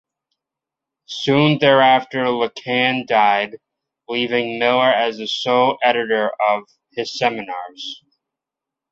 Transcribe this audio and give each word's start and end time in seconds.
Soon 1.05 1.59
thereafter 1.59 2.23
Lacan 2.25 3.05
died, 3.05 3.57
leaving 4.09 4.57
Miller 4.57 4.91
as 4.91 5.17
the 5.19 5.27
sole 5.27 5.77
editor 5.83 6.31
of 6.41 6.63
his 6.93 7.15
seminars. 7.19 8.01